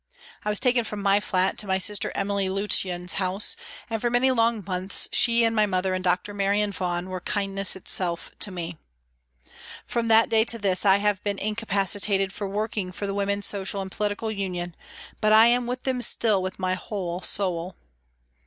I 0.43 0.49
was 0.49 0.59
taken 0.59 0.83
from 0.83 0.99
my 0.99 1.19
flat 1.19 1.59
to 1.59 1.67
my 1.67 1.77
sister 1.77 2.11
Emily 2.15 2.49
Lutyen's 2.49 3.13
house, 3.21 3.55
and 3.87 4.01
for 4.01 4.09
many 4.09 4.31
long 4.31 4.63
months 4.65 5.07
she 5.11 5.43
and 5.43 5.55
my 5.55 5.67
mother 5.67 5.93
and 5.93 6.03
Dr. 6.03 6.33
Marion 6.33 6.71
Vaughan 6.71 7.07
were 7.07 7.19
kindness 7.21 7.75
itself 7.75 8.31
to 8.39 8.49
me. 8.49 8.79
From 9.85 10.07
that 10.07 10.27
day 10.27 10.43
to 10.43 10.57
this 10.57 10.87
I 10.87 10.97
have 10.97 11.23
been 11.23 11.37
incapacited 11.37 12.31
for 12.33 12.47
working 12.47 12.91
for 12.91 13.05
the 13.05 13.13
Women's 13.13 13.45
Social 13.45 13.79
and 13.79 13.91
Political 13.91 14.31
Union, 14.31 14.75
but 15.21 15.33
I 15.33 15.45
am 15.45 15.67
with 15.67 15.83
them 15.83 16.01
still 16.01 16.41
with 16.41 16.57
my 16.57 16.73
whole 16.73 17.21
soul. 17.21 17.75